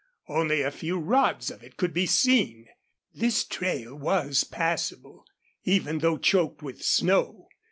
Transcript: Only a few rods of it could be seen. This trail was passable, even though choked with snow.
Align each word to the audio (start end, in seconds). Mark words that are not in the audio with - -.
Only 0.27 0.63
a 0.63 0.71
few 0.71 0.97
rods 0.97 1.51
of 1.51 1.61
it 1.63 1.77
could 1.77 1.93
be 1.93 2.07
seen. 2.07 2.67
This 3.13 3.43
trail 3.45 3.93
was 3.93 4.43
passable, 4.43 5.25
even 5.63 5.99
though 5.99 6.17
choked 6.17 6.63
with 6.63 6.81
snow. 6.81 7.49